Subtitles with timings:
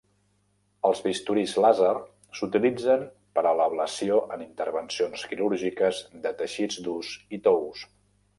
[0.87, 1.91] Els bisturís làser
[2.39, 3.03] s'utilitzen
[3.37, 7.87] per a l'ablació en intervencions quirúrgiques de teixits durs i tous.